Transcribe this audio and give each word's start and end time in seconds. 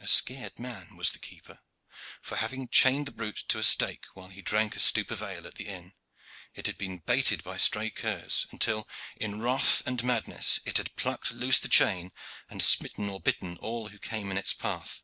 A 0.00 0.06
scared 0.06 0.58
man 0.58 0.98
was 0.98 1.12
the 1.12 1.18
keeper; 1.18 1.60
for, 2.20 2.36
having 2.36 2.68
chained 2.68 3.06
the 3.06 3.10
brute 3.10 3.42
to 3.48 3.58
a 3.58 3.62
stake 3.62 4.04
while 4.12 4.28
he 4.28 4.42
drank 4.42 4.76
a 4.76 4.78
stoup 4.78 5.10
of 5.10 5.22
ale 5.22 5.46
at 5.46 5.54
the 5.54 5.66
inn, 5.66 5.94
it 6.52 6.66
had 6.66 6.76
been 6.76 6.98
baited 6.98 7.42
by 7.42 7.56
stray 7.56 7.88
curs, 7.88 8.46
until, 8.50 8.86
in 9.16 9.40
wrath 9.40 9.80
and 9.86 10.04
madness, 10.04 10.60
it 10.66 10.76
had 10.76 10.94
plucked 10.96 11.30
loose 11.32 11.58
the 11.58 11.68
chain, 11.68 12.12
and 12.50 12.62
smitten 12.62 13.08
or 13.08 13.18
bitten 13.18 13.56
all 13.56 13.88
who 13.88 13.96
came 13.98 14.30
in 14.30 14.36
its 14.36 14.52
path. 14.52 15.02